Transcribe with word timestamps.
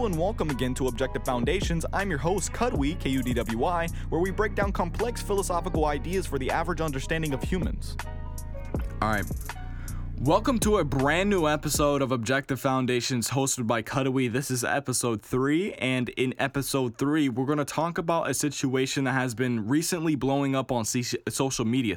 And 0.00 0.18
welcome 0.18 0.48
again 0.48 0.72
to 0.74 0.88
Objective 0.88 1.24
Foundations. 1.24 1.84
I'm 1.92 2.08
your 2.08 2.18
host, 2.18 2.54
Kudwy, 2.54 2.98
K 2.98 3.10
U 3.10 3.22
D 3.22 3.34
W 3.34 3.58
Y, 3.58 3.86
where 4.08 4.20
we 4.20 4.30
break 4.30 4.54
down 4.54 4.72
complex 4.72 5.20
philosophical 5.20 5.84
ideas 5.84 6.24
for 6.26 6.38
the 6.38 6.50
average 6.50 6.80
understanding 6.80 7.34
of 7.34 7.42
humans. 7.42 7.98
All 9.02 9.10
right. 9.10 9.24
Welcome 10.22 10.58
to 10.58 10.76
a 10.76 10.84
brand 10.84 11.30
new 11.30 11.48
episode 11.48 12.02
of 12.02 12.12
Objective 12.12 12.60
Foundations 12.60 13.30
hosted 13.30 13.66
by 13.66 13.80
Kudwy. 13.80 14.30
This 14.30 14.50
is 14.50 14.62
episode 14.62 15.22
three, 15.22 15.72
and 15.72 16.10
in 16.10 16.34
episode 16.38 16.98
three, 16.98 17.30
we're 17.30 17.46
going 17.46 17.56
to 17.56 17.64
talk 17.64 17.96
about 17.96 18.28
a 18.28 18.34
situation 18.34 19.04
that 19.04 19.12
has 19.12 19.34
been 19.34 19.66
recently 19.66 20.16
blowing 20.16 20.54
up 20.54 20.70
on 20.70 20.84
social 20.84 21.64
media. 21.64 21.96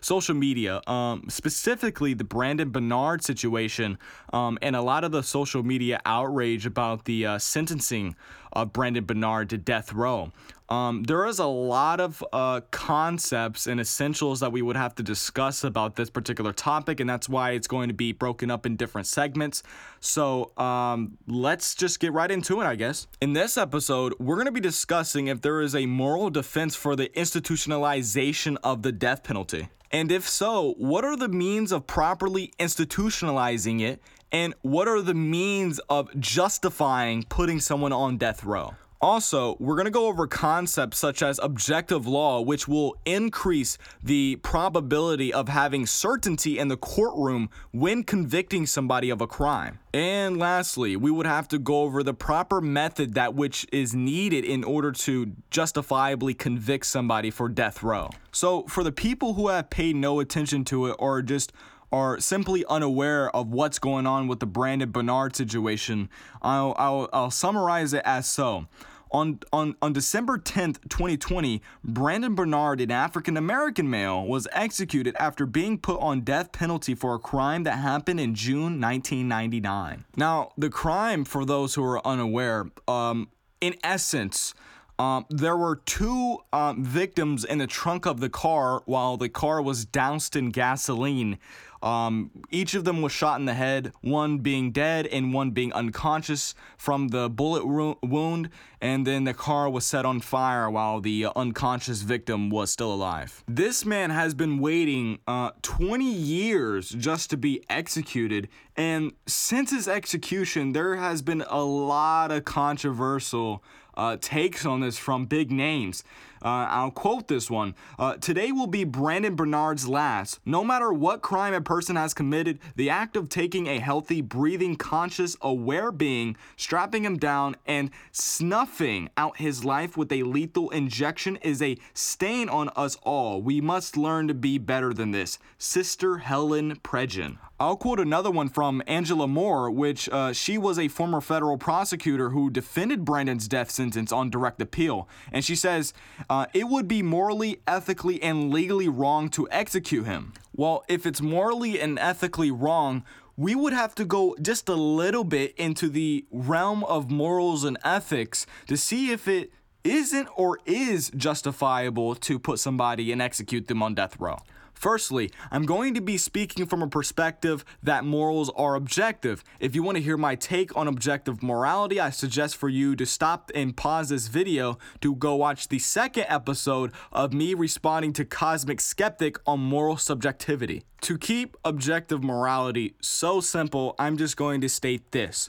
Social 0.00 0.34
media, 0.34 0.82
um, 0.88 1.26
specifically 1.28 2.14
the 2.14 2.24
Brandon 2.24 2.70
Bernard 2.70 3.22
situation, 3.22 3.96
um, 4.32 4.58
and 4.60 4.74
a 4.74 4.82
lot 4.82 5.04
of 5.04 5.12
the 5.12 5.22
social 5.22 5.62
media 5.62 6.00
outrage 6.04 6.66
about 6.66 7.04
the 7.04 7.26
uh, 7.26 7.38
sentencing 7.38 8.16
of 8.56 8.72
Brandon 8.72 9.04
Bernard 9.04 9.50
to 9.50 9.58
death 9.58 9.92
row. 9.92 10.32
Um, 10.68 11.04
there 11.04 11.26
is 11.26 11.38
a 11.38 11.46
lot 11.46 12.00
of 12.00 12.24
uh, 12.32 12.62
concepts 12.72 13.68
and 13.68 13.78
essentials 13.78 14.40
that 14.40 14.50
we 14.50 14.62
would 14.62 14.76
have 14.76 14.96
to 14.96 15.02
discuss 15.02 15.62
about 15.62 15.94
this 15.94 16.10
particular 16.10 16.52
topic, 16.52 16.98
and 16.98 17.08
that's 17.08 17.28
why 17.28 17.52
it's 17.52 17.68
going 17.68 17.88
to 17.88 17.94
be 17.94 18.10
broken 18.10 18.50
up 18.50 18.66
in 18.66 18.74
different 18.74 19.06
segments. 19.06 19.62
So 20.00 20.50
um, 20.56 21.18
let's 21.28 21.74
just 21.76 22.00
get 22.00 22.12
right 22.12 22.30
into 22.30 22.60
it, 22.60 22.64
I 22.64 22.74
guess. 22.74 23.06
In 23.20 23.32
this 23.34 23.56
episode, 23.56 24.14
we're 24.18 24.36
going 24.36 24.46
to 24.46 24.52
be 24.52 24.60
discussing 24.60 25.28
if 25.28 25.40
there 25.40 25.60
is 25.60 25.76
a 25.76 25.86
moral 25.86 26.30
defense 26.30 26.74
for 26.74 26.96
the 26.96 27.10
institutionalization 27.10 28.56
of 28.64 28.82
the 28.82 28.90
death 28.90 29.22
penalty. 29.22 29.68
And 29.92 30.10
if 30.10 30.28
so, 30.28 30.74
what 30.78 31.04
are 31.04 31.16
the 31.16 31.28
means 31.28 31.70
of 31.70 31.86
properly 31.86 32.52
institutionalizing 32.58 33.82
it? 33.82 34.02
And 34.32 34.54
what 34.62 34.88
are 34.88 35.02
the 35.02 35.14
means 35.14 35.78
of 35.88 36.08
justifying 36.18 37.24
putting 37.28 37.60
someone 37.60 37.92
on 37.92 38.16
death 38.16 38.44
row? 38.44 38.74
Also, 39.00 39.56
we're 39.60 39.74
going 39.74 39.84
to 39.84 39.90
go 39.90 40.06
over 40.06 40.26
concepts 40.26 40.98
such 40.98 41.22
as 41.22 41.38
objective 41.42 42.06
law, 42.06 42.40
which 42.40 42.66
will 42.66 42.96
increase 43.04 43.76
the 44.02 44.36
probability 44.36 45.32
of 45.32 45.48
having 45.48 45.84
certainty 45.84 46.58
in 46.58 46.68
the 46.68 46.78
courtroom 46.78 47.50
when 47.72 48.02
convicting 48.02 48.64
somebody 48.64 49.10
of 49.10 49.20
a 49.20 49.26
crime. 49.26 49.78
And 49.92 50.38
lastly, 50.38 50.96
we 50.96 51.10
would 51.10 51.26
have 51.26 51.46
to 51.48 51.58
go 51.58 51.82
over 51.82 52.02
the 52.02 52.14
proper 52.14 52.60
method 52.60 53.14
that 53.14 53.34
which 53.34 53.66
is 53.70 53.94
needed 53.94 54.44
in 54.44 54.64
order 54.64 54.92
to 54.92 55.32
justifiably 55.50 56.32
convict 56.32 56.86
somebody 56.86 57.30
for 57.30 57.48
death 57.50 57.82
row. 57.82 58.10
So, 58.32 58.64
for 58.64 58.82
the 58.82 58.92
people 58.92 59.34
who 59.34 59.48
have 59.48 59.68
paid 59.68 59.96
no 59.96 60.20
attention 60.20 60.64
to 60.66 60.86
it 60.86 60.96
or 60.98 61.20
just 61.22 61.52
are 61.92 62.18
simply 62.20 62.64
unaware 62.66 63.34
of 63.34 63.50
what's 63.50 63.78
going 63.78 64.06
on 64.06 64.28
with 64.28 64.40
the 64.40 64.46
Brandon 64.46 64.90
Bernard 64.90 65.36
situation, 65.36 66.08
I'll, 66.42 66.74
I'll, 66.78 67.08
I'll 67.12 67.30
summarize 67.30 67.92
it 67.92 68.02
as 68.04 68.28
so. 68.28 68.66
On, 69.12 69.38
on, 69.52 69.76
on 69.80 69.92
December 69.92 70.36
10th, 70.36 70.82
2020, 70.88 71.62
Brandon 71.84 72.34
Bernard, 72.34 72.80
an 72.80 72.90
African 72.90 73.36
American 73.36 73.88
male, 73.88 74.26
was 74.26 74.48
executed 74.52 75.14
after 75.18 75.46
being 75.46 75.78
put 75.78 76.00
on 76.00 76.22
death 76.22 76.50
penalty 76.50 76.94
for 76.94 77.14
a 77.14 77.18
crime 77.18 77.62
that 77.64 77.78
happened 77.78 78.18
in 78.18 78.34
June 78.34 78.80
1999. 78.80 80.04
Now, 80.16 80.50
the 80.58 80.70
crime, 80.70 81.24
for 81.24 81.44
those 81.44 81.74
who 81.76 81.84
are 81.84 82.04
unaware, 82.06 82.66
um, 82.88 83.28
in 83.60 83.76
essence, 83.84 84.54
um, 84.98 85.26
there 85.28 85.56
were 85.56 85.76
two 85.76 86.38
um, 86.52 86.82
victims 86.82 87.44
in 87.44 87.58
the 87.58 87.66
trunk 87.66 88.06
of 88.06 88.20
the 88.20 88.30
car 88.30 88.82
while 88.86 89.16
the 89.16 89.28
car 89.28 89.60
was 89.60 89.84
doused 89.84 90.36
in 90.36 90.50
gasoline. 90.50 91.38
Um, 91.82 92.30
each 92.50 92.74
of 92.74 92.84
them 92.84 93.02
was 93.02 93.12
shot 93.12 93.38
in 93.38 93.46
the 93.46 93.54
head, 93.54 93.92
one 94.00 94.38
being 94.38 94.72
dead 94.72 95.06
and 95.06 95.32
one 95.32 95.50
being 95.50 95.72
unconscious 95.72 96.54
from 96.76 97.08
the 97.08 97.28
bullet 97.28 97.64
ro- 97.64 97.98
wound, 98.02 98.50
and 98.80 99.06
then 99.06 99.24
the 99.24 99.34
car 99.34 99.68
was 99.68 99.84
set 99.84 100.04
on 100.04 100.20
fire 100.20 100.70
while 100.70 101.00
the 101.00 101.28
unconscious 101.36 102.02
victim 102.02 102.50
was 102.50 102.70
still 102.70 102.92
alive. 102.92 103.44
This 103.46 103.84
man 103.84 104.10
has 104.10 104.34
been 104.34 104.58
waiting 104.58 105.18
uh, 105.26 105.50
20 105.62 106.04
years 106.04 106.90
just 106.90 107.30
to 107.30 107.36
be 107.36 107.62
executed, 107.68 108.48
and 108.76 109.12
since 109.26 109.70
his 109.70 109.88
execution, 109.88 110.72
there 110.72 110.96
has 110.96 111.22
been 111.22 111.42
a 111.48 111.62
lot 111.62 112.30
of 112.30 112.44
controversial 112.44 113.62
uh, 113.96 114.16
takes 114.20 114.66
on 114.66 114.80
this 114.80 114.98
from 114.98 115.26
big 115.26 115.50
names. 115.50 116.04
Uh, 116.42 116.68
I'll 116.68 116.90
quote 116.90 117.28
this 117.28 117.50
one. 117.50 117.74
Uh, 117.98 118.14
Today 118.16 118.52
will 118.52 118.66
be 118.66 118.84
Brandon 118.84 119.34
Bernard's 119.34 119.88
last. 119.88 120.38
No 120.44 120.62
matter 120.62 120.92
what 120.92 121.22
crime 121.22 121.54
a 121.54 121.60
person 121.60 121.96
has 121.96 122.14
committed, 122.14 122.58
the 122.76 122.90
act 122.90 123.16
of 123.16 123.28
taking 123.28 123.66
a 123.66 123.78
healthy, 123.78 124.20
breathing, 124.20 124.76
conscious, 124.76 125.36
aware 125.40 125.90
being, 125.90 126.36
strapping 126.56 127.04
him 127.04 127.16
down, 127.16 127.56
and 127.66 127.90
snuffing 128.12 129.08
out 129.16 129.38
his 129.38 129.64
life 129.64 129.96
with 129.96 130.12
a 130.12 130.22
lethal 130.24 130.70
injection 130.70 131.36
is 131.36 131.62
a 131.62 131.78
stain 131.94 132.48
on 132.48 132.68
us 132.76 132.96
all. 133.02 133.40
We 133.40 133.60
must 133.60 133.96
learn 133.96 134.28
to 134.28 134.34
be 134.34 134.58
better 134.58 134.92
than 134.92 135.12
this. 135.12 135.38
Sister 135.58 136.18
Helen 136.18 136.76
Prejean. 136.76 137.38
I'll 137.58 137.76
quote 137.76 137.98
another 137.98 138.30
one 138.30 138.50
from 138.50 138.82
Angela 138.86 139.26
Moore, 139.26 139.70
which 139.70 140.10
uh, 140.10 140.34
she 140.34 140.58
was 140.58 140.78
a 140.78 140.88
former 140.88 141.22
federal 141.22 141.56
prosecutor 141.56 142.28
who 142.30 142.50
defended 142.50 143.02
Brandon's 143.02 143.48
death 143.48 143.70
sentence 143.70 143.85
on 144.12 144.30
direct 144.30 144.62
appeal. 144.62 145.08
And 145.32 145.44
she 145.44 145.54
says, 145.54 145.92
uh, 146.30 146.46
it 146.54 146.68
would 146.68 146.88
be 146.88 147.02
morally, 147.02 147.60
ethically, 147.66 148.22
and 148.22 148.50
legally 148.50 148.88
wrong 148.88 149.28
to 149.30 149.48
execute 149.50 150.06
him. 150.06 150.32
Well, 150.54 150.84
if 150.88 151.04
it's 151.04 151.20
morally 151.20 151.80
and 151.80 151.98
ethically 151.98 152.50
wrong, 152.50 153.04
we 153.36 153.54
would 153.54 153.74
have 153.74 153.94
to 153.96 154.04
go 154.04 154.34
just 154.40 154.68
a 154.68 154.74
little 154.74 155.24
bit 155.24 155.54
into 155.56 155.88
the 155.88 156.24
realm 156.30 156.84
of 156.84 157.10
morals 157.10 157.64
and 157.64 157.76
ethics 157.84 158.46
to 158.66 158.76
see 158.76 159.10
if 159.10 159.28
it 159.28 159.52
isn't 159.84 160.28
or 160.36 160.58
is 160.64 161.10
justifiable 161.10 162.14
to 162.14 162.38
put 162.38 162.58
somebody 162.58 163.12
and 163.12 163.20
execute 163.20 163.68
them 163.68 163.82
on 163.82 163.94
death 163.94 164.18
row. 164.18 164.38
Firstly, 164.76 165.30
I'm 165.50 165.64
going 165.64 165.94
to 165.94 166.02
be 166.02 166.18
speaking 166.18 166.66
from 166.66 166.82
a 166.82 166.86
perspective 166.86 167.64
that 167.82 168.04
morals 168.04 168.50
are 168.56 168.74
objective. 168.74 169.42
If 169.58 169.74
you 169.74 169.82
want 169.82 169.96
to 169.96 170.02
hear 170.02 170.18
my 170.18 170.34
take 170.34 170.76
on 170.76 170.86
objective 170.86 171.42
morality, 171.42 171.98
I 171.98 172.10
suggest 172.10 172.56
for 172.56 172.68
you 172.68 172.94
to 172.96 173.06
stop 173.06 173.50
and 173.54 173.74
pause 173.74 174.10
this 174.10 174.28
video 174.28 174.76
to 175.00 175.14
go 175.14 175.34
watch 175.34 175.68
the 175.68 175.78
second 175.78 176.26
episode 176.28 176.92
of 177.10 177.32
me 177.32 177.54
responding 177.54 178.12
to 178.12 178.26
Cosmic 178.26 178.82
Skeptic 178.82 179.38
on 179.46 179.60
moral 179.60 179.96
subjectivity. 179.96 180.82
To 181.00 181.16
keep 181.16 181.56
objective 181.64 182.22
morality 182.22 182.96
so 183.00 183.40
simple, 183.40 183.94
I'm 183.98 184.18
just 184.18 184.36
going 184.36 184.60
to 184.60 184.68
state 184.68 185.10
this. 185.10 185.48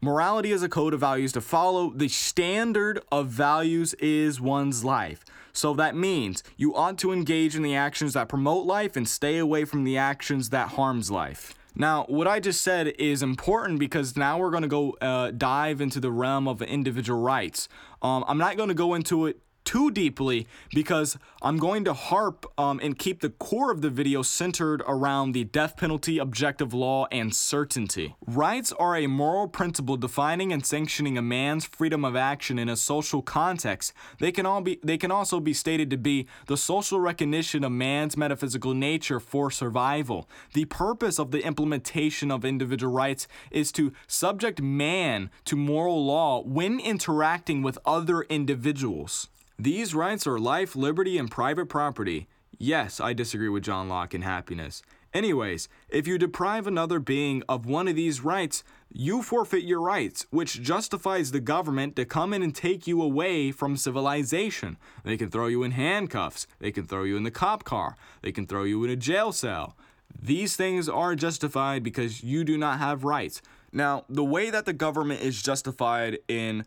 Morality 0.00 0.52
is 0.52 0.62
a 0.62 0.68
code 0.68 0.94
of 0.94 1.00
values 1.00 1.32
to 1.32 1.40
follow. 1.40 1.92
The 1.94 2.08
standard 2.08 3.00
of 3.10 3.26
values 3.26 3.94
is 3.94 4.40
one's 4.40 4.84
life. 4.84 5.24
So 5.52 5.74
that 5.74 5.94
means 5.94 6.42
you 6.56 6.74
ought 6.74 6.98
to 6.98 7.12
engage 7.12 7.54
in 7.54 7.62
the 7.62 7.74
actions 7.74 8.14
that 8.14 8.28
promote 8.28 8.66
life 8.66 8.96
and 8.96 9.08
stay 9.08 9.38
away 9.38 9.64
from 9.64 9.84
the 9.84 9.98
actions 9.98 10.50
that 10.50 10.70
harms 10.70 11.10
life. 11.10 11.54
Now, 11.74 12.04
what 12.04 12.26
I 12.26 12.38
just 12.38 12.60
said 12.60 12.88
is 12.98 13.22
important 13.22 13.78
because 13.78 14.16
now 14.16 14.38
we're 14.38 14.50
going 14.50 14.62
to 14.62 14.68
go 14.68 14.96
uh, 15.00 15.30
dive 15.30 15.80
into 15.80 16.00
the 16.00 16.10
realm 16.10 16.46
of 16.46 16.60
individual 16.60 17.20
rights. 17.20 17.68
Um, 18.02 18.24
I'm 18.28 18.38
not 18.38 18.56
going 18.56 18.68
to 18.68 18.74
go 18.74 18.94
into 18.94 19.26
it 19.26 19.40
too 19.64 19.90
deeply 19.90 20.46
because 20.74 21.18
I'm 21.40 21.58
going 21.58 21.84
to 21.84 21.92
harp 21.92 22.46
um, 22.58 22.80
and 22.82 22.98
keep 22.98 23.20
the 23.20 23.30
core 23.30 23.70
of 23.70 23.80
the 23.80 23.90
video 23.90 24.22
centered 24.22 24.82
around 24.86 25.32
the 25.32 25.44
death 25.44 25.76
penalty, 25.76 26.18
objective 26.18 26.72
law, 26.74 27.06
and 27.10 27.34
certainty. 27.34 28.14
Rights 28.26 28.72
are 28.72 28.96
a 28.96 29.06
moral 29.06 29.48
principle 29.48 29.96
defining 29.96 30.52
and 30.52 30.64
sanctioning 30.64 31.18
a 31.18 31.22
man's 31.22 31.64
freedom 31.64 32.04
of 32.04 32.16
action 32.16 32.58
in 32.58 32.68
a 32.68 32.76
social 32.76 33.22
context. 33.22 33.92
They 34.18 34.32
can 34.32 34.46
all 34.46 34.60
be 34.60 34.78
they 34.82 34.98
can 34.98 35.10
also 35.10 35.40
be 35.40 35.54
stated 35.54 35.90
to 35.90 35.96
be 35.96 36.26
the 36.46 36.56
social 36.56 37.00
recognition 37.00 37.64
of 37.64 37.72
man's 37.72 38.16
metaphysical 38.16 38.74
nature 38.74 39.20
for 39.20 39.50
survival. 39.50 40.28
The 40.54 40.64
purpose 40.66 41.18
of 41.18 41.30
the 41.30 41.44
implementation 41.44 42.30
of 42.30 42.44
individual 42.44 42.92
rights 42.92 43.26
is 43.50 43.72
to 43.72 43.92
subject 44.06 44.60
man 44.60 45.30
to 45.46 45.56
moral 45.56 46.04
law 46.04 46.42
when 46.42 46.80
interacting 46.80 47.62
with 47.62 47.78
other 47.84 48.22
individuals. 48.22 49.28
These 49.62 49.94
rights 49.94 50.26
are 50.26 50.40
life, 50.40 50.74
liberty, 50.74 51.16
and 51.18 51.30
private 51.30 51.66
property. 51.66 52.26
Yes, 52.58 52.98
I 52.98 53.12
disagree 53.12 53.48
with 53.48 53.62
John 53.62 53.88
Locke 53.88 54.12
in 54.12 54.22
happiness. 54.22 54.82
Anyways, 55.14 55.68
if 55.88 56.04
you 56.04 56.18
deprive 56.18 56.66
another 56.66 56.98
being 56.98 57.44
of 57.48 57.64
one 57.64 57.86
of 57.86 57.94
these 57.94 58.22
rights, 58.22 58.64
you 58.92 59.22
forfeit 59.22 59.62
your 59.62 59.80
rights, 59.80 60.26
which 60.30 60.62
justifies 60.62 61.30
the 61.30 61.38
government 61.38 61.94
to 61.94 62.04
come 62.04 62.32
in 62.32 62.42
and 62.42 62.52
take 62.52 62.88
you 62.88 63.00
away 63.00 63.52
from 63.52 63.76
civilization. 63.76 64.78
They 65.04 65.16
can 65.16 65.30
throw 65.30 65.46
you 65.46 65.62
in 65.62 65.70
handcuffs, 65.70 66.48
they 66.58 66.72
can 66.72 66.84
throw 66.84 67.04
you 67.04 67.16
in 67.16 67.22
the 67.22 67.30
cop 67.30 67.62
car, 67.62 67.94
they 68.20 68.32
can 68.32 68.48
throw 68.48 68.64
you 68.64 68.82
in 68.82 68.90
a 68.90 68.96
jail 68.96 69.30
cell. 69.30 69.76
These 70.20 70.56
things 70.56 70.88
are 70.88 71.14
justified 71.14 71.84
because 71.84 72.24
you 72.24 72.42
do 72.42 72.58
not 72.58 72.80
have 72.80 73.04
rights. 73.04 73.40
Now, 73.72 74.06
the 74.08 74.24
way 74.24 74.50
that 74.50 74.66
the 74.66 74.72
government 74.72 75.22
is 75.22 75.40
justified 75.40 76.18
in 76.26 76.64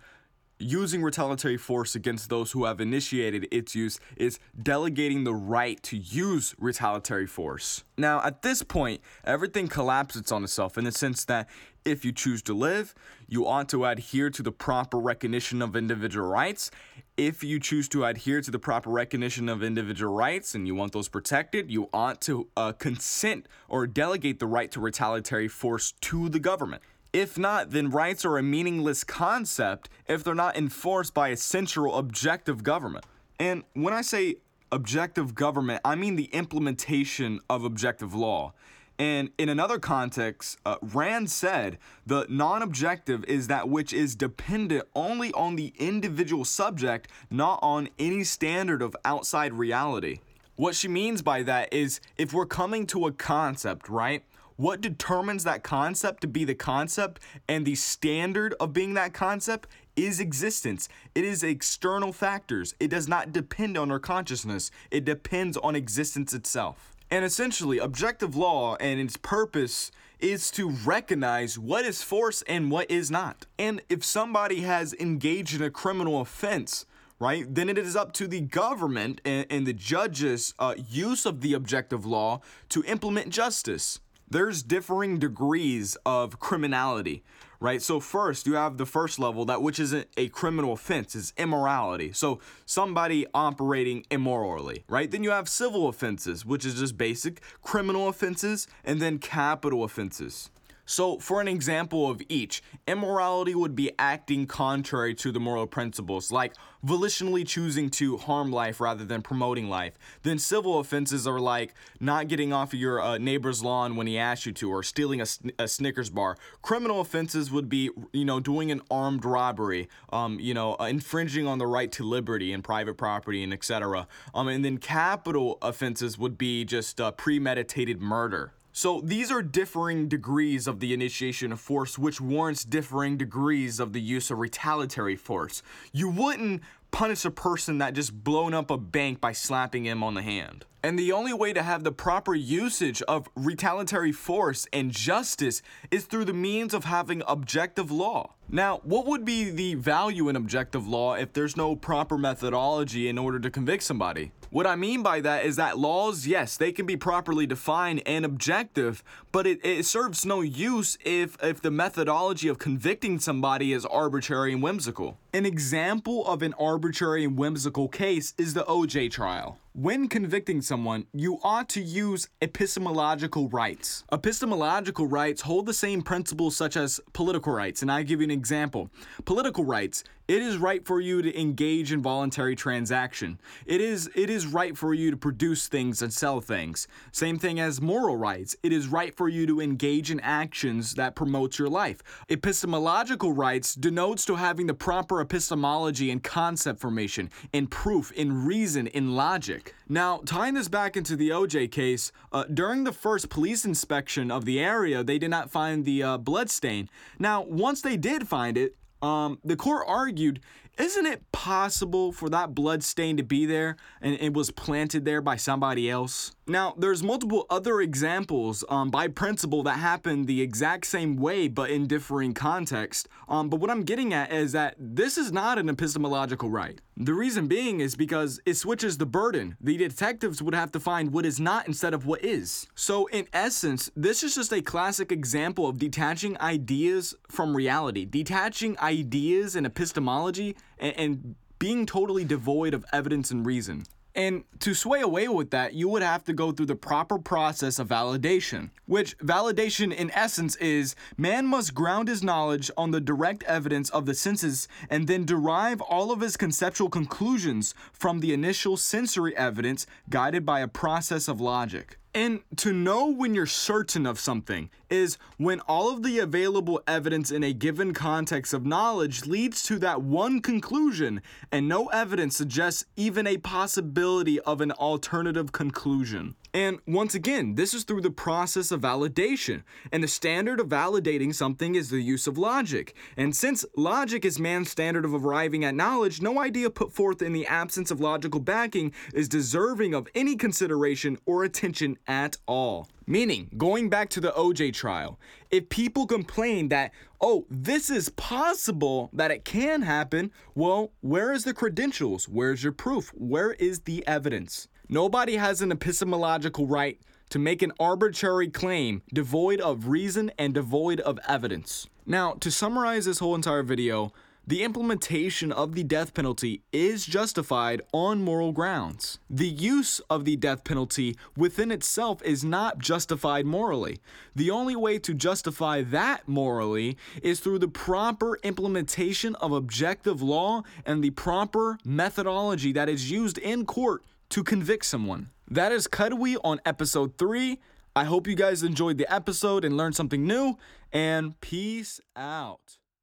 using 0.60 1.04
retaliatory 1.04 1.58
force 1.58 1.96
against 1.96 2.30
those 2.30 2.52
who 2.52 2.66
have 2.66 2.80
initiated 2.80 3.48
its 3.52 3.76
use 3.76 4.00
is 4.16 4.40
delegating 4.62 5.24
the 5.24 5.34
right 5.34 5.82
to 5.84 5.98
use 5.98 6.56
retaliatory 6.58 7.28
force. 7.28 7.84
Now, 7.98 8.22
at 8.24 8.42
this 8.42 8.64
point, 8.64 9.02
everything 9.24 9.68
collapses 9.68 10.32
on 10.32 10.44
itself 10.44 10.78
in 10.78 10.86
the 10.86 10.92
sense 10.92 11.26
that 11.26 11.50
if 11.84 12.04
you 12.04 12.12
choose 12.12 12.42
to 12.44 12.54
live, 12.54 12.96
you 13.28 13.46
ought 13.46 13.70
to 13.70 13.86
adhere 13.86 14.30
to 14.32 14.42
the 14.42 14.52
proper 14.52 14.98
recognition 14.98 15.62
of 15.62 15.76
individual 15.76 16.28
rights. 16.28 16.72
If 17.16 17.44
you 17.44 17.60
choose 17.60 17.88
to 17.90 18.06
adhere 18.06 18.42
to 18.42 18.50
the 18.50 18.58
proper 18.58 18.90
recognition 18.90 19.48
of 19.50 19.62
individual 19.62 20.14
rights 20.14 20.56
and 20.56 20.66
you 20.66 20.74
want 20.74 20.94
those 20.94 21.08
protected, 21.08 21.70
you 21.70 21.90
ought 21.94 22.22
to 22.22 22.48
uh, 22.58 22.72
consent 22.72 23.48
or 23.70 23.86
delegate 23.86 24.40
the 24.40 24.48
right 24.48 24.72
to 24.72 24.80
retaliatory 24.80 25.48
force 25.48 25.92
to 26.02 26.28
the 26.28 26.40
government. 26.40 26.82
If 27.16 27.38
not, 27.38 27.72
then 27.72 27.92
rights 27.92 28.26
are 28.26 28.38
a 28.38 28.44
meaningless 28.44 29.06
concept 29.06 29.88
if 30.06 30.22
they're 30.22 30.36
not 30.36 30.58
enforced 30.58 31.14
by 31.14 31.30
a 31.30 31.38
central 31.38 31.98
objective 31.98 32.62
government. 32.62 33.06
And 33.40 33.64
when 33.72 33.94
I 33.94 34.02
say 34.02 34.36
objective 34.70 35.34
government, 35.34 35.80
I 35.86 35.96
mean 35.96 36.18
the 36.18 36.26
implementation 36.34 37.40
of 37.50 37.64
objective 37.64 38.14
law. 38.14 38.52
And 39.00 39.30
in 39.38 39.48
another 39.48 39.80
context, 39.80 40.60
uh, 40.66 40.76
Rand 40.82 41.32
said 41.32 41.78
the 42.06 42.26
non 42.28 42.62
objective 42.62 43.24
is 43.30 43.48
that 43.48 43.70
which 43.70 43.94
is 43.94 44.14
dependent 44.14 44.84
only 44.94 45.32
on 45.32 45.56
the 45.56 45.72
individual 45.80 46.44
subject, 46.44 47.08
not 47.32 47.60
on 47.62 47.88
any 47.98 48.26
standard 48.26 48.82
of 48.82 48.94
outside 49.06 49.54
reality. 49.54 50.20
What 50.58 50.76
she 50.76 50.90
means 50.90 51.22
by 51.22 51.44
that 51.44 51.72
is 51.72 52.02
if 52.18 52.34
we're 52.34 52.46
coming 52.46 52.86
to 52.88 53.08
a 53.08 53.14
concept, 53.14 53.88
right? 53.88 54.26
What 54.58 54.80
determines 54.80 55.44
that 55.44 55.64
concept 55.64 56.22
to 56.22 56.28
be 56.28 56.46
the 56.46 56.56
concept 56.56 57.20
and 57.48 57.66
the 57.66 57.76
standard 57.76 58.54
of 58.60 58.72
being 58.72 58.94
that 58.94 59.14
concept 59.14 59.68
is 59.98 60.22
existence. 60.22 60.88
It 61.14 61.26
is 61.26 61.44
external 61.44 62.14
factors. 62.14 62.74
It 62.80 62.90
does 62.90 63.08
not 63.08 63.34
depend 63.34 63.78
on 63.78 63.92
our 63.92 64.00
consciousness, 64.00 64.72
it 64.92 65.04
depends 65.04 65.58
on 65.58 65.76
existence 65.76 66.34
itself. 66.34 66.96
And 67.12 67.24
essentially, 67.24 67.78
objective 67.78 68.36
law 68.36 68.78
and 68.80 69.00
its 69.00 69.18
purpose 69.18 69.92
is 70.20 70.50
to 70.52 70.70
recognize 70.70 71.60
what 71.60 71.86
is 71.86 72.02
force 72.02 72.42
and 72.44 72.72
what 72.72 72.90
is 72.90 73.12
not. 73.12 73.46
And 73.60 73.82
if 73.90 74.04
somebody 74.04 74.62
has 74.62 74.94
engaged 74.94 75.56
in 75.56 75.62
a 75.62 75.70
criminal 75.70 76.22
offense, 76.22 76.86
right, 77.20 77.46
then 77.54 77.70
it 77.70 77.78
is 77.78 77.96
up 77.96 78.12
to 78.14 78.28
the 78.28 78.42
government 78.42 79.22
and, 79.24 79.46
and 79.50 79.68
the 79.68 79.74
judges' 79.74 80.54
uh, 80.58 80.74
use 80.90 81.26
of 81.26 81.42
the 81.42 81.54
objective 81.54 82.06
law 82.06 82.42
to 82.70 82.84
implement 82.86 83.30
justice 83.30 84.00
there's 84.30 84.64
differing 84.64 85.20
degrees 85.20 85.98
of 86.06 86.40
criminality, 86.40 87.24
right? 87.60 87.82
So 87.82 88.00
first, 88.00 88.48
you 88.48 88.56
have 88.56 88.78
the 88.78 88.86
first 88.86 89.20
level 89.20 89.46
that 89.46 89.62
which 89.62 89.80
isn't 89.80 90.08
a 90.18 90.30
criminal 90.30 90.74
offense 90.74 91.16
is 91.16 91.34
immorality. 91.38 92.12
So 92.12 92.40
somebody 92.66 93.26
operating 93.34 94.06
immorally, 94.10 94.84
right? 94.88 95.10
Then 95.10 95.24
you 95.24 95.32
have 95.32 95.48
civil 95.48 95.88
offenses, 95.88 96.46
which 96.46 96.66
is 96.66 96.76
just 96.76 96.98
basic 96.98 97.42
criminal 97.62 98.08
offenses, 98.08 98.68
and 98.84 99.02
then 99.02 99.20
capital 99.20 99.84
offenses. 99.84 100.50
So, 100.86 101.18
for 101.18 101.42
an 101.42 101.48
example 101.48 102.10
of 102.10 102.22
each, 102.30 102.62
immorality 102.88 103.56
would 103.56 103.76
be 103.76 103.92
acting 103.98 104.46
contrary 104.46 105.16
to 105.16 105.32
the 105.32 105.40
moral 105.40 105.66
principles, 105.66 106.32
like 106.32 106.54
volitionally 106.86 107.46
choosing 107.46 107.90
to 107.90 108.18
harm 108.18 108.52
life 108.52 108.80
rather 108.80 109.04
than 109.04 109.24
promoting 109.24 109.68
life. 109.68 109.94
Then, 110.22 110.38
civil 110.38 110.80
offenses 110.80 111.26
are 111.26 111.40
like 111.40 111.74
not 112.00 112.28
getting 112.28 112.54
off 112.54 112.74
of 112.74 112.80
your 112.80 113.02
uh, 113.02 113.18
neighbor's 113.18 113.64
lawn 113.64 113.96
when 113.96 114.06
he 114.06 114.20
asks 114.20 114.46
you 114.46 114.52
to, 114.54 114.70
or 114.70 114.84
stealing 114.84 115.22
a, 115.22 115.26
a, 115.58 115.68
Snickers 115.68 116.12
bar. 116.12 116.38
Criminal 116.62 117.02
offenses 117.02 117.52
would 117.52 117.68
be, 117.68 117.90
you 118.14 118.26
know, 118.26 118.40
doing 118.40 118.70
an 118.70 118.82
armed 118.92 119.26
robbery, 119.26 119.90
um, 120.14 120.40
you 120.40 120.54
know, 120.54 120.76
uh, 120.80 120.86
infringing 120.86 121.48
on 121.48 121.58
the 121.58 121.68
right 121.68 121.92
to 121.94 122.04
liberty 122.04 122.54
and 122.54 122.64
private 122.64 122.96
property, 122.96 123.44
and 123.44 123.54
etc. 123.54 124.08
Um, 124.36 124.48
and 124.48 124.64
then 124.64 124.78
capital 124.78 125.58
offenses 125.64 126.20
would 126.20 126.38
be 126.38 126.64
just 126.64 127.02
uh, 127.02 127.12
premeditated 127.12 128.02
murder. 128.02 128.54
So 128.78 129.00
these 129.02 129.32
are 129.32 129.42
differing 129.42 130.10
degrees 130.10 130.68
of 130.68 130.82
the 130.82 130.94
initiation 130.94 131.54
of 131.54 131.62
force, 131.62 131.98
which 131.98 132.20
warrants 132.20 132.66
differing 132.66 133.16
degrees 133.16 133.80
of 133.80 133.94
the 133.94 134.02
use 134.02 134.30
of 134.30 134.40
retaliatory 134.40 135.16
force. 135.16 135.64
You 135.94 136.10
wouldn't 136.10 136.62
punish 136.96 137.26
a 137.26 137.30
person 137.30 137.80
that 137.80 137.94
just 137.94 138.24
blown 138.24 138.54
up 138.54 138.72
a 138.72 138.78
bank 138.78 139.20
by 139.20 139.34
slapping 139.34 139.84
him 139.84 140.02
on 140.02 140.14
the 140.14 140.22
hand. 140.22 140.64
And 140.82 140.98
the 140.98 141.12
only 141.12 141.34
way 141.34 141.52
to 141.52 141.62
have 141.62 141.84
the 141.84 141.92
proper 141.92 142.34
usage 142.34 143.02
of 143.02 143.28
retaliatory 143.36 144.14
force 144.14 144.66
and 144.72 144.92
justice 144.92 145.62
is 145.92 146.06
through 146.06 146.24
the 146.24 146.34
means 146.34 146.74
of 146.74 146.86
having 146.86 147.22
objective 147.28 147.92
law. 147.92 148.36
Now, 148.48 148.80
what 148.84 149.08
would 149.08 149.26
be 149.26 149.50
the 149.50 149.74
value 149.74 150.30
in 150.30 150.38
objective 150.38 150.88
law 150.88 151.16
if 151.16 151.34
there's 151.34 151.58
no 151.58 151.76
proper 151.76 152.18
methodology 152.18 153.10
in 153.10 153.18
order 153.18 153.40
to 153.40 153.50
convict 153.50 153.84
somebody? 153.84 154.32
What 154.52 154.68
I 154.68 154.76
mean 154.76 155.04
by 155.04 155.20
that 155.22 155.44
is 155.44 155.58
that 155.58 155.78
laws, 155.78 156.28
yes, 156.28 156.56
they 156.56 156.72
can 156.72 156.86
be 156.86 156.96
properly 156.96 157.46
defined 157.46 158.04
and 158.06 158.24
objective, 158.24 159.04
but 159.34 159.46
it, 159.46 159.60
it 159.66 159.86
serves 159.86 160.26
no 160.26 160.42
use 160.42 160.98
if, 161.04 161.36
if 161.44 161.62
the 161.62 161.72
methodology 161.72 162.48
of 162.48 162.60
convicting 162.60 163.20
somebody 163.20 163.74
is 163.74 163.86
arbitrary 163.86 164.54
and 164.54 164.64
whimsical. 164.64 165.18
An 165.36 165.46
example 165.46 166.26
of 166.28 166.42
an 166.44 166.54
arbitrary 166.58 167.26
and 167.26 167.38
whimsical 167.38 167.90
case 167.90 168.34
is 168.38 168.54
the 168.54 168.64
OJ 168.64 169.12
trial. 169.12 169.60
When 169.78 170.08
convicting 170.08 170.62
someone, 170.62 171.08
you 171.12 171.38
ought 171.44 171.68
to 171.72 171.82
use 171.82 172.30
epistemological 172.42 173.50
rights. 173.50 174.06
Epistemological 174.10 175.06
rights 175.06 175.42
hold 175.42 175.66
the 175.66 175.74
same 175.74 176.02
principles 176.02 176.56
such 176.56 176.78
as 176.78 177.02
political 177.12 177.52
rights, 177.52 177.82
and 177.82 177.92
I 177.92 178.04
give 178.04 178.22
you 178.22 178.24
an 178.24 178.32
example. 178.32 178.90
Political 179.26 179.66
rights, 179.66 180.06
it 180.30 180.42
is 180.42 180.58
right 180.58 180.84
for 180.84 181.02
you 181.02 181.22
to 181.22 181.40
engage 181.40 181.92
in 181.92 182.02
voluntary 182.02 182.56
transaction. 182.56 183.40
It 183.66 183.82
is 183.82 184.10
it 184.16 184.30
is 184.30 184.48
right 184.48 184.76
for 184.78 184.94
you 184.94 185.12
to 185.12 185.18
produce 185.18 185.68
things 185.68 186.02
and 186.02 186.12
sell 186.12 186.40
things. 186.40 186.88
Same 187.12 187.38
thing 187.38 187.60
as 187.60 187.82
moral 187.82 188.16
rights. 188.16 188.56
It 188.64 188.72
is 188.72 188.88
right 188.88 189.16
for 189.16 189.28
you 189.28 189.46
to 189.46 189.60
engage 189.62 190.10
in 190.10 190.20
actions 190.22 190.96
that 190.96 191.16
promotes 191.16 191.60
your 191.60 191.70
life. 191.70 192.02
Epistemological 192.30 193.34
rights 193.34 193.76
denotes 193.76 194.26
to 194.26 194.36
having 194.36 194.68
the 194.68 194.74
proper 194.74 195.20
epistemology 195.22 196.10
and 196.10 196.24
concept 196.24 196.80
formation, 196.80 197.30
in 197.52 197.68
proof, 197.68 198.12
in 198.14 198.46
reason, 198.46 198.88
in 198.88 199.16
logic. 199.16 199.65
Now, 199.88 200.22
tying 200.26 200.54
this 200.56 200.68
back 200.68 200.98
into 200.98 201.16
the 201.16 201.30
OJ 201.30 201.72
case, 201.72 202.12
uh, 202.32 202.46
during 202.46 202.84
the 202.84 202.92
first 202.92 203.30
police 203.30 203.66
inspection 203.66 204.32
of 204.32 204.46
the 204.46 204.60
area, 204.60 205.04
they 205.04 205.18
did 205.18 205.30
not 205.30 205.52
find 205.52 205.86
the 205.86 206.04
uh, 206.04 206.18
blood 206.18 206.50
stain. 206.50 206.90
Now, 207.20 207.44
once 207.44 207.82
they 207.82 207.98
did 207.98 208.28
find 208.28 208.58
it, 208.58 208.76
um, 209.02 209.40
the 209.44 209.56
court 209.56 209.86
argued, 209.88 210.40
isn't 210.78 211.06
it 211.06 211.32
possible 211.32 212.12
for 212.12 212.30
that 212.30 212.54
blood 212.54 212.84
stain 212.84 213.18
to 213.18 213.24
be 213.24 213.46
there 213.46 213.78
and 214.02 214.18
it 214.20 214.34
was 214.34 214.52
planted 214.52 215.06
there 215.06 215.22
by 215.22 215.36
somebody 215.36 215.90
else? 215.90 216.36
Now, 216.48 216.76
there's 216.78 217.02
multiple 217.02 217.46
other 217.50 217.82
examples 217.82 218.64
um, 218.70 218.92
by 218.92 219.08
principle 219.08 219.64
that 219.64 219.80
happen 219.80 220.26
the 220.26 220.42
exact 220.42 220.86
same 220.86 221.16
way 221.16 221.48
but 221.48 221.70
in 221.70 221.88
differing 221.88 222.34
context. 222.34 223.08
Um, 223.28 223.50
but 223.50 223.60
what 223.60 223.72
I'm 223.72 223.82
getting 223.82 224.14
at 224.14 224.32
is 224.32 224.52
that 224.52 224.76
this 224.78 225.18
is 225.18 225.32
not 225.32 225.58
an 225.58 225.70
epistemological 225.70 226.50
right. 226.50 226.80
The 226.98 227.14
reason 227.14 227.48
being 227.48 227.80
is 227.80 227.96
because 227.96 228.40
it 228.46 228.54
switches 228.54 228.98
the 228.98 229.06
burden. 229.06 229.58
The 229.60 229.78
detectives 229.78 230.42
would 230.42 230.56
have 230.56 230.72
to 230.74 230.80
find 230.80 231.12
what 231.12 231.26
is 231.26 231.40
not 231.40 231.68
instead 231.68 231.94
of 231.94 232.06
what 232.06 232.24
is. 232.24 232.68
So, 232.74 233.08
in 233.08 233.28
essence, 233.34 233.92
this 233.96 234.24
is 234.24 234.36
just 234.36 234.54
a 234.54 234.62
classic 234.62 235.12
example 235.12 235.68
of 235.68 235.78
detaching 235.78 236.40
ideas 236.40 237.14
from 237.28 237.56
reality, 237.56 238.06
detaching 238.06 238.80
ideas 238.80 239.56
and 239.56 239.66
epistemology 239.66 240.56
and, 240.80 240.98
and 240.98 241.36
being 241.60 241.86
totally 241.86 242.24
devoid 242.24 242.74
of 242.74 242.86
evidence 242.92 243.32
and 243.32 243.46
reason. 243.46 243.86
And 244.16 244.46
to 244.60 244.74
sway 244.74 245.02
away 245.02 245.28
with 245.28 245.52
that, 245.52 245.74
you 245.74 245.90
would 245.90 246.02
have 246.02 246.24
to 246.24 246.34
go 246.34 246.54
through 246.54 246.68
the 246.68 246.76
proper 246.76 247.20
process 247.20 247.80
of 247.80 247.90
validation, 247.90 248.70
which 248.86 249.18
validation 249.18 249.94
in 249.94 250.10
essence 250.12 250.56
is 250.56 250.96
man 251.18 251.46
must 251.46 251.74
ground 251.74 252.08
his 252.08 252.24
knowledge 252.24 252.72
on 252.78 252.92
the 252.92 253.02
direct 253.02 253.44
evidence 253.44 253.90
of 253.90 254.06
the 254.06 254.14
senses 254.14 254.70
and 254.90 255.08
then 255.08 255.26
derive 255.26 255.82
all 255.82 256.12
of 256.12 256.22
his 256.22 256.38
conceptual 256.38 256.90
conclusions 256.90 257.76
from 257.92 258.22
the 258.22 258.34
initial 258.34 258.78
sensory 258.78 259.36
evidence 259.36 259.86
guided 260.10 260.46
by 260.46 260.62
a 260.62 260.68
process 260.68 261.28
of 261.28 261.42
logic. 261.42 262.00
And 262.16 262.40
to 262.56 262.72
know 262.72 263.08
when 263.08 263.36
you're 263.36 263.46
certain 263.46 264.06
of 264.06 264.22
something 264.22 264.70
is 264.90 265.18
when 265.36 265.60
all 265.60 265.92
of 265.92 266.02
the 266.02 266.20
available 266.20 266.82
evidence 266.88 267.30
in 267.30 267.44
a 267.44 267.52
given 267.52 267.94
context 267.94 268.54
of 268.54 268.66
knowledge 268.66 269.26
leads 269.26 269.64
to 269.64 269.78
that 269.80 270.02
one 270.02 270.42
conclusion 270.42 271.22
and 271.52 271.68
no 271.68 271.88
evidence 271.88 272.38
suggests 272.38 272.86
even 272.96 273.28
a 273.28 273.36
possibility 273.40 274.40
of 274.40 274.62
an 274.62 274.72
alternative 274.72 275.52
conclusion. 275.52 276.36
And 276.56 276.80
once 276.88 277.14
again, 277.14 277.56
this 277.56 277.74
is 277.74 277.84
through 277.84 278.00
the 278.00 278.10
process 278.10 278.72
of 278.72 278.80
validation. 278.80 279.64
And 279.92 280.02
the 280.02 280.08
standard 280.08 280.62
of 280.62 280.70
validating 280.70 281.36
something 281.36 281.76
is 281.76 281.90
the 281.90 282.00
use 282.00 282.28
of 282.28 282.38
logic. 282.38 282.96
And 283.18 283.36
since 283.36 283.66
logic 283.76 284.24
is 284.24 284.40
man's 284.40 284.72
standard 284.72 285.04
of 285.04 285.14
arriving 285.14 285.66
at 285.66 285.76
knowledge, 285.76 286.22
no 286.22 286.40
idea 286.40 286.70
put 286.70 286.94
forth 286.94 287.22
in 287.22 287.34
the 287.34 287.46
absence 287.46 287.92
of 287.92 288.00
logical 288.00 288.40
backing 288.40 288.94
is 289.14 289.28
deserving 289.28 289.94
of 289.94 290.08
any 290.16 290.38
consideration 290.38 291.18
or 291.26 291.44
attention 291.44 291.98
at 292.08 292.38
all. 292.48 292.88
Meaning, 293.06 293.50
going 293.58 293.90
back 293.90 294.08
to 294.12 294.22
the 294.22 294.32
OJ 294.32 294.74
trial, 294.74 295.20
if 295.52 295.68
people 295.68 296.08
complain 296.08 296.70
that, 296.70 296.94
oh, 297.20 297.46
this 297.50 297.90
is 297.90 298.08
possible 298.08 299.10
that 299.12 299.30
it 299.30 299.44
can 299.44 299.82
happen, 299.82 300.32
well, 300.56 300.94
where 301.02 301.34
is 301.34 301.44
the 301.44 301.54
credentials? 301.54 302.30
Where's 302.30 302.64
your 302.64 302.72
proof? 302.72 303.10
Where 303.14 303.52
is 303.52 303.82
the 303.82 304.08
evidence? 304.08 304.70
Nobody 304.90 305.38
has 305.38 305.62
an 305.62 305.72
epistemological 305.72 306.68
right 306.68 307.00
to 307.30 307.40
make 307.40 307.64
an 307.64 307.72
arbitrary 307.80 308.48
claim 308.50 309.02
devoid 309.12 309.60
of 309.60 309.88
reason 309.88 310.32
and 310.38 310.54
devoid 310.54 311.00
of 311.00 311.20
evidence. 311.28 311.90
Now, 312.06 312.34
to 312.34 312.52
summarize 312.52 313.06
this 313.06 313.18
whole 313.18 313.34
entire 313.34 313.64
video, 313.64 314.14
the 314.46 314.64
implementation 314.64 315.52
of 315.52 315.74
the 315.74 315.84
death 315.84 316.14
penalty 316.14 316.62
is 316.72 317.08
justified 317.08 317.82
on 317.94 318.22
moral 318.22 318.52
grounds. 318.52 319.18
The 319.28 319.48
use 319.48 320.02
of 320.08 320.24
the 320.24 320.36
death 320.36 320.64
penalty 320.64 321.18
within 321.36 321.72
itself 321.72 322.22
is 322.22 322.44
not 322.44 322.78
justified 322.78 323.48
morally. 323.48 324.00
The 324.36 324.52
only 324.52 324.76
way 324.76 325.00
to 325.00 325.16
justify 325.16 325.82
that 325.82 326.28
morally 326.28 326.96
is 327.24 327.40
through 327.40 327.58
the 327.58 327.68
proper 327.68 328.38
implementation 328.44 329.34
of 329.38 329.52
objective 329.52 330.22
law 330.22 330.62
and 330.86 331.04
the 331.04 331.10
proper 331.10 331.80
methodology 331.84 332.72
that 332.74 332.88
is 332.88 333.10
used 333.10 333.40
in 333.40 333.66
court 333.66 334.04
to 334.30 334.44
convict 334.44 334.86
someone. 334.86 335.30
That 335.50 335.72
is 335.72 335.88
Kudwy 335.88 336.38
on 336.44 336.60
episode 336.66 337.18
3. 337.18 337.60
I 337.96 338.04
hope 338.04 338.28
you 338.28 338.36
guys 338.36 338.64
enjoyed 338.64 338.98
the 338.98 339.12
episode 339.14 339.64
and 339.64 339.78
learned 339.78 339.96
something 339.96 340.26
new, 340.26 340.58
and 340.92 341.40
peace 341.40 342.02
out. 342.16 342.78